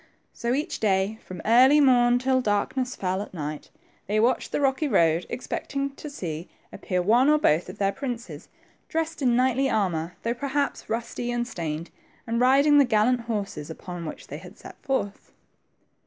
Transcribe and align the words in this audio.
So, 0.33 0.55
each 0.55 0.79
day, 0.79 1.19
from 1.23 1.43
early 1.45 1.79
morn 1.79 2.17
till 2.17 2.41
darkness 2.41 2.95
fell 2.95 3.21
at 3.21 3.35
night, 3.35 3.69
they 4.07 4.19
watched 4.19 4.51
the 4.51 4.59
rocky, 4.59 4.87
road, 4.87 5.27
expecting 5.29 5.91
to 5.91 6.09
see 6.09 6.49
appear 6.73 7.03
one 7.03 7.29
or 7.29 7.37
both 7.37 7.69
of 7.69 7.77
their 7.77 7.91
princes, 7.91 8.47
dressed 8.89 9.21
in 9.21 9.35
knightly 9.35 9.69
armor, 9.69 10.15
though 10.23 10.33
perhaps 10.33 10.89
rusty 10.89 11.29
and 11.29 11.47
stained, 11.47 11.91
and 12.25 12.41
riding 12.41 12.79
the 12.79 12.83
gallant 12.83 13.19
horses 13.29 13.69
upon 13.69 14.07
which 14.07 14.25
they 14.25 14.39
had 14.39 14.57
set 14.57 14.81
forth. 14.81 15.33